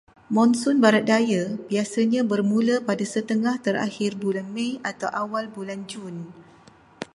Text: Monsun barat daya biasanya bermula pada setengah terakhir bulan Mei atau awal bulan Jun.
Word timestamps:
Monsun 0.35 0.77
barat 0.83 1.03
daya 1.11 1.43
biasanya 1.69 2.21
bermula 2.31 2.75
pada 2.87 3.05
setengah 3.13 3.55
terakhir 3.65 4.11
bulan 4.23 4.47
Mei 4.55 4.71
atau 4.91 5.09
awal 5.21 5.45
bulan 5.55 5.79
Jun. 5.91 6.15